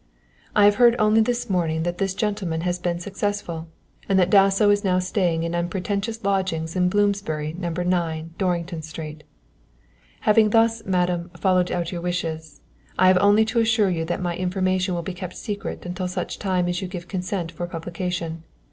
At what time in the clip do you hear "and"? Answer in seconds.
4.09-4.17